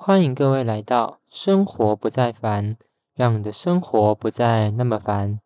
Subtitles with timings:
[0.00, 2.76] 欢迎各位来到生活不再烦，
[3.16, 5.40] 让你的生活不再那么烦。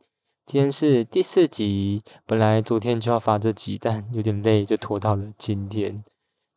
[0.45, 6.05] 今天是第四集，本来昨天就要发这集，但有点累，就拖到了今天。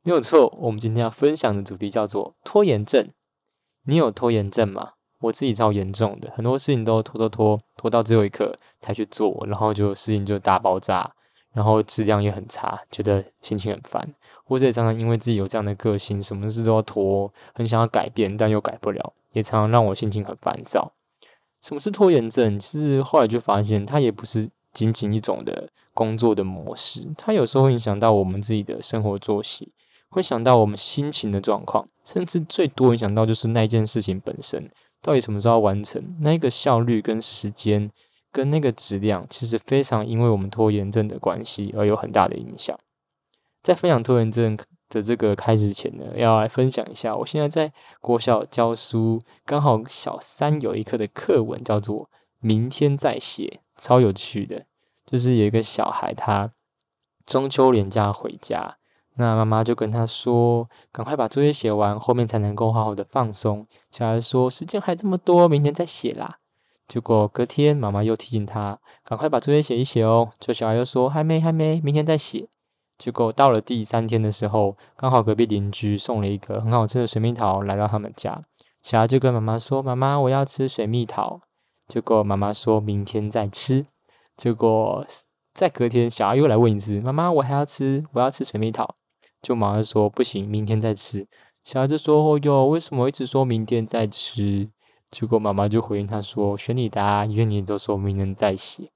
[0.03, 3.07] 没有错，我们今天要分享的主题叫做拖延症。
[3.85, 4.91] 你有拖延症吗？
[5.21, 11.15] 我自己超严重的，很多事情都拖拖拖，拖到最后一刻才去做，然后就事情就大爆炸，
[11.55, 14.13] 然后质量也很差，觉得心情很烦。
[14.43, 20.91] 或者常常因为自己有这样的个性，什么事都要拖，很想要改变，但又改不了，也常常让我心情很烦躁。
[21.61, 22.59] 什么是拖延症？
[22.59, 29.71] 其实后来就发现，它也不是仅仅一种的工作的模式，它有时候会影响到我们自己的生活作息，
[30.09, 34.69] 会想到我们心情的状况，甚至最多影响到就是那件事情本身，
[35.01, 37.89] 到底什么时候要完成，那个效率跟时间
[38.35, 42.77] 跟那个质量，其实非常因为我们拖延症的关系而有很大的影响。
[43.63, 44.57] 在分享拖延症
[44.89, 47.71] 的这个开始前呢，要来分享一下，我现在在
[48.01, 52.03] 国小教书，刚好小三有一课的课文叫做
[52.41, 54.65] 《明天再写》，超有趣的。
[55.05, 56.51] 就是有一个小孩，他
[57.25, 58.75] 中秋连假回家，
[59.15, 66.39] 那妈妈就跟他说：“赶快把作业写完，后面才能够好好的放松。”小孩说：“时间还这么多，明天再写啦。”
[66.87, 72.47] 结果隔天，妈妈又提醒他：“赶快把作业写一写哦。”这小孩又说：“还没，还没，明天再写。”
[72.97, 78.41] 结果到了第三天的时候，刚好隔壁邻居送了一个很好吃的水蜜桃来到他们家，
[78.81, 81.41] 小孩就跟妈妈说：“妈妈，我要吃水蜜桃。”
[81.87, 83.85] 结果妈妈说明天再吃。
[84.37, 85.05] 结果
[85.53, 88.95] 再隔天，小孩又来问一次：“妈妈，我还要吃，我要吃水蜜桃。”
[89.41, 91.27] 就妈妈说：“不行，明天再吃。”
[91.65, 94.69] 小孩就说：“哦哟，为什么一直说明天再吃？”
[95.17, 98.89] 结果妈妈就回应他说：“选你答，因为你都说明天再写。”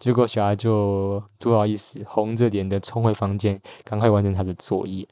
[0.00, 5.06] 结果小孩就不好意思，红着脸的冲回房间，赶快完成他的作业。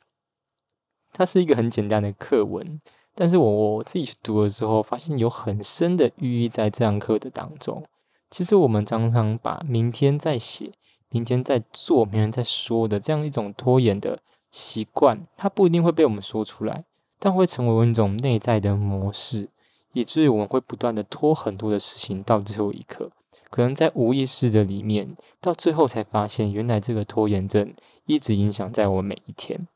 [1.12, 2.80] 它是一个很简单的课文，
[3.14, 7.84] 但是我我自己去读的时候，发现有很深的寓意在这堂课的当中。
[8.28, 10.72] 其实我们常常把明天再写、
[11.08, 14.18] 明天再做、明天再说的这样一种拖延的
[14.50, 16.84] 习惯，它不一定会被我们说出来，
[17.20, 19.48] 但会成为一种内在的模式，
[19.92, 23.10] 以至于我们会不断的拖很多的事情到最后一刻。
[23.50, 27.72] 可能在无意识的里面，到最后才发现，原来这个拖延症
[28.04, 29.66] 一直影响在我每一天。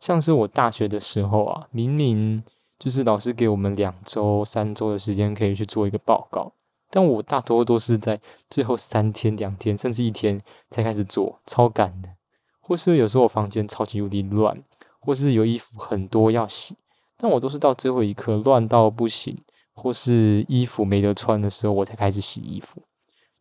[0.00, 2.42] 像是我大学的时候啊，明明
[2.78, 6.52] 就是老师给我们两周、三周的时间可以去做一个报告，
[6.90, 10.40] 但我大多都是在最后三天、两天，甚至一天
[10.70, 12.08] 才开始做，超赶的。
[12.60, 14.62] 或是有时候我房间超级无敌乱，
[14.98, 16.76] 或是有衣服很多要洗，
[17.24, 19.34] 但我都是到最后一刻乱到不行，
[19.72, 22.82] 或是衣服没得穿的时候，我才开始洗衣服。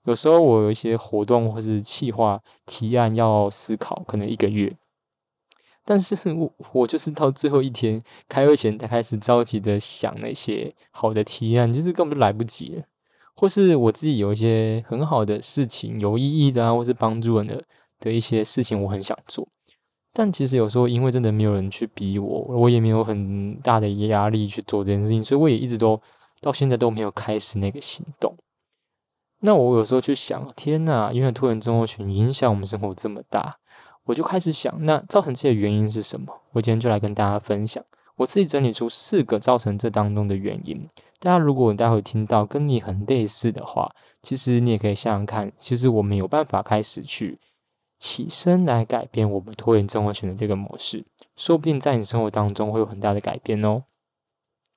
[0.05, 4.73] 有时候我有一些活动或是企划提案要思考，可能一个月，
[5.83, 12.83] 但是我我就是到最后一天开会前才开始着急的想那些好的提案，就是根本就来不及了。
[13.35, 17.61] 或是我自己有一些很好的事情，有意义的啊，或是帮助人的
[18.00, 19.45] 的一些事情，我很想做，
[20.13, 26.00] 但其实有时候因为真的没有人去逼我，我也没有很大的压力去做这件事情，所以我也一直都
[26.40, 28.38] 到现在都没有开始那个行动。
[29.40, 33.56] 那我有时候去想，天呐，因为拖延症候群影响我们生活这么大，
[34.06, 36.34] 我就开始想，那造成这些原因是什么？
[36.51, 37.84] 我今天就来跟大家分享，
[38.18, 40.88] 我自己整理出四个造成这当中的原因。
[41.19, 43.91] 大家如果待会听到跟你很类似的话，
[44.22, 47.40] 其实你也可以想想看，其实我们有办法开始去
[48.03, 51.05] 起身来改变我们拖延症候群的这个模式，
[51.37, 53.85] 说不定在你生活当中会有很大的改变哦。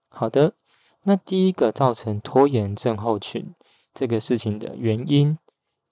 [0.09, 0.55] 好的，
[1.03, 3.53] 那第一个造成拖延症候群。
[3.93, 5.39] 这个事情的原因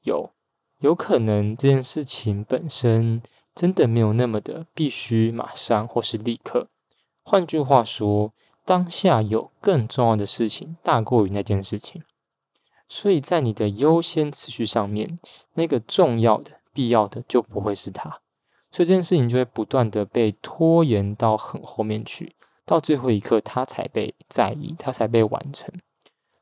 [0.02, 0.30] 有，
[0.78, 3.20] 有可能这件事情本身
[3.52, 6.68] 真的没有那么的必须马上或是立刻。
[7.24, 8.32] 换句话说，
[8.64, 12.04] 当下有更重要的事情大过于那件事情，
[12.86, 15.18] 所以在你的优先次序上面，
[15.54, 18.10] 那个重要的、必要的就不会是他，
[18.70, 22.34] 所以这件事情就会不断的被拖延到很后面去，
[22.66, 25.72] 到最后一刻他才被在意，他才被完成。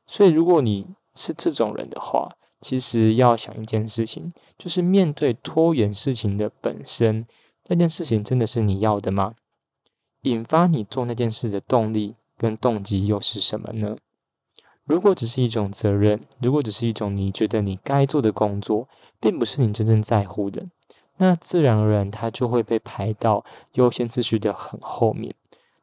[0.05, 7.25] 所以如果你是这种人的话，其实要想一件事情，就是面对拖延事情的本身，
[7.67, 9.35] 那件事情真的是你要的吗？
[10.21, 13.97] 引发你做那件事的动力跟动机又是什么呢？
[14.85, 18.87] 如果只是一种责任，如果只是一种你觉得你该做的工作，
[19.19, 20.67] 并不是你真正在乎的，
[21.17, 25.33] 那自然而然它就会被排到优先次序的很后面。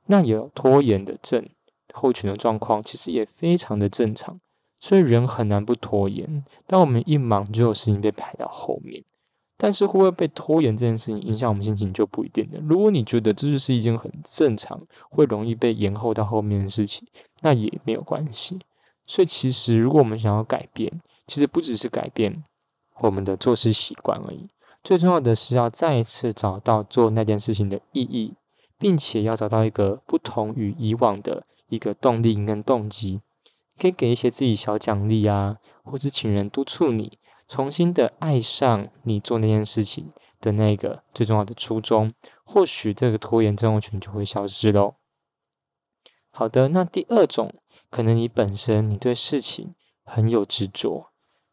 [0.07, 1.49] 那有拖延的症
[1.95, 4.41] 候群的状况，其实也非常的正常。
[4.79, 9.05] 所以人很难不拖延，当我们一忙就有事情被排到后面。
[9.57, 12.59] 但是会不会被拖延这件事情影响我们心情就不一定了。
[12.63, 14.81] 如果你觉得这就是一件很正常、
[15.11, 17.07] 会容易被延后到后面的事情，
[17.43, 18.59] 那也没有关系。
[19.11, 22.45] 所以其实如果我们想要改变，其实不只是改变
[23.01, 24.47] 我们的做事习惯而已，
[24.85, 28.35] 最重要的是要再一次找到做那件事情的意义，
[28.79, 33.21] 并且要找到一个不同于以往的一个动力跟动机，
[33.81, 37.19] 可以给一些自己小奖励啊，或是请人督促你。
[37.49, 42.15] 重新的爱上你做那件事情的那个最重要的初衷，
[42.45, 44.95] 或许这个拖延症候群就会消失喽。
[46.41, 47.53] 好的，那第二种，
[47.91, 51.11] 可能你本身你对事情很有执着，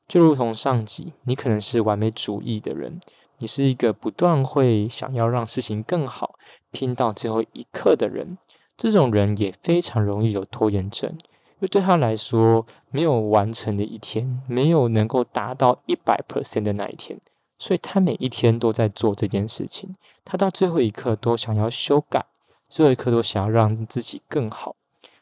[0.07, 3.01] 就如同上集，你可能是完美主义的人，
[3.39, 6.35] 你是一个不断会想要让事情更好，
[6.71, 8.37] 拼到最后一刻的人，
[8.77, 11.11] 这种人也非常容易有拖延症。
[11.11, 17.19] 因为对他来说，没有完成的一天，没有能够达到一百 percent 的那一天，
[17.57, 19.93] 所以他每一天都在做这件事情。
[20.23, 22.25] 他到最后一刻都想要修改，
[22.69, 24.76] 最后一刻都想要让自己更好。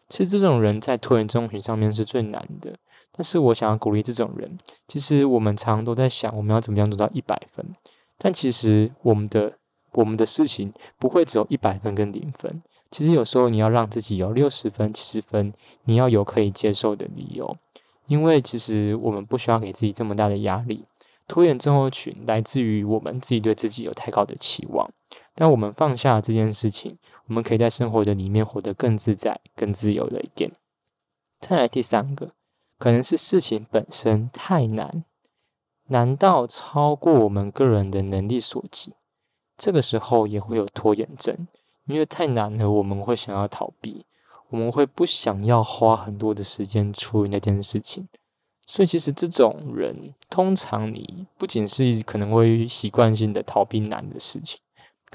[0.09, 2.75] 其实这种人在拖延症候群上面是最难的。
[3.11, 4.57] 但是我想要鼓励这种人，
[4.87, 7.65] 其实我们常常都在想，我们要怎么样做到一百分？
[8.17, 9.57] 但其实我们的
[9.93, 12.61] 我们的事情不会只有一百分跟零分。
[12.91, 15.53] 其实有时候你要让自己有六十分、七十分，
[15.85, 17.57] 你要有可以接受的理由，
[18.07, 20.85] 因为其实我们不需要给自己这么大的压力。
[21.27, 24.89] 拖延症候群来自于我们自己对自己有太高的期望，
[25.35, 26.97] 但我们放下这件事情，
[27.27, 30.53] 我们可以在生活的里面活得更自在、更自由了一点。
[31.39, 32.31] 再来第三个，
[32.79, 35.03] 可能是事情本身太难，
[35.87, 38.93] 难到超过我们个人的能力所及，
[39.57, 41.47] 这个时候也会有拖延症。
[41.87, 44.05] 因为太难了，我们会想要逃避，
[44.49, 48.07] 我们会不想要花很多的时间处理那件事情。
[48.65, 54.59] 所以，其实这种人，通常你不仅是可能会习惯性的逃避难的事情，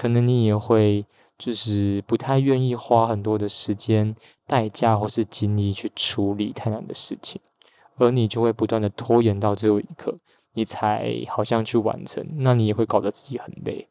[0.01, 1.05] 可能你也会
[1.37, 4.15] 就是不太愿意花很多的时间、
[4.47, 7.39] 代价或是精力去处理太难的事情，
[7.97, 10.17] 而你就会不断的拖延到最后一刻，
[10.53, 13.89] 你才好像去完成，那你也会搞得自己很累。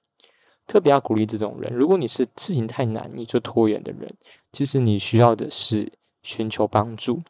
[0.66, 1.72] 特别要鼓励这种人。
[1.72, 4.12] 如果你是事情太难你就拖延的人，
[4.50, 5.92] 其实你需要的是
[6.24, 7.22] 寻求帮助，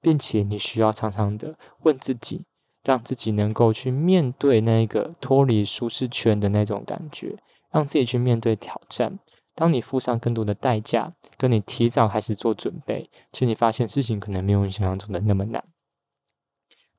[0.00, 2.42] 并且你需要常常的问自己，
[2.84, 7.36] 让自己能够去面对那个脱离舒适圈的那种感觉，
[7.70, 9.18] 让自己去面对挑战。
[9.54, 15.64] 当你付上更多的代价，跟你提早开始做准备，其实你发现事情可能没有你想象中的那么难。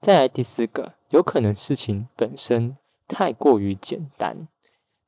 [0.02, 2.78] 再来第四个，有可能事情本身
[3.08, 4.48] 太过于简单。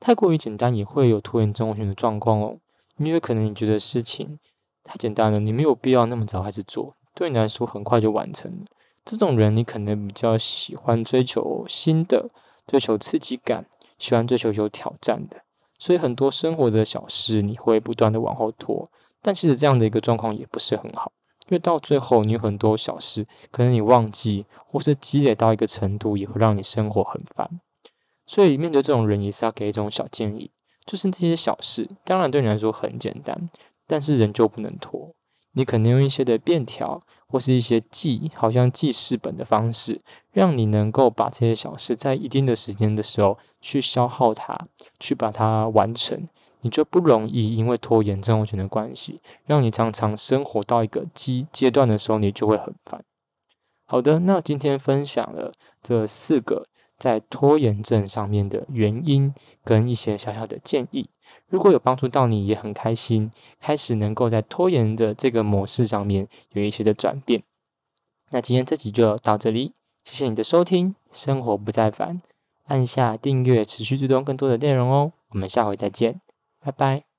[0.00, 2.58] 太过于简单也会有拖延症候群的状况哦，
[2.96, 4.38] 因为可能你觉得事情
[4.82, 8.66] 太简单了，你没有必要那么早开始做，对你来说很快就完成了。
[9.04, 12.30] 这种人你可能比较喜欢追求新的，
[12.66, 13.66] 追求刺激感，
[13.98, 15.42] 喜欢追求有挑战的，
[15.82, 18.88] 所以很多生活的小事你会不断的往后拖。
[19.20, 21.10] 但其实这样的一个状况也不是很好，
[21.48, 27.60] 因为到最后你有很多小事，可能你忘记或是积累到一个程度，也会让你生活很烦。
[28.26, 30.52] 所以面对这种人，也是要给一种小建议，
[30.86, 33.50] 就是这些小事，当然对你来说很简单，
[33.88, 35.12] 但是人就不能拖。
[35.52, 40.00] 你可能用一些的便条，或是一些记，好像记事本的方式，
[40.32, 44.66] 让你能够把这些小事在一定的时间的时候去消耗它，
[44.98, 46.28] 去把它完成，
[46.60, 53.04] 你就不容易因为拖延症候群的关系，让你常常生活到一个阶阶段的时候，你就会很烦。
[53.86, 56.66] 好的，那今天分享了这四个。
[57.02, 61.10] 在拖延症上面的原因跟一些小小的建议，
[61.48, 67.42] 如果有帮助到你，也很开心，开始能够在拖延的这个模式上面有一些的转变。
[68.30, 69.72] 那今天这集就到这里，
[70.04, 72.22] 谢谢你的收听，生活不再烦，
[72.66, 75.12] 按下订阅，持续追踪更多的内容哦。
[75.30, 76.20] 我们下回再见，
[76.60, 77.11] 拜拜。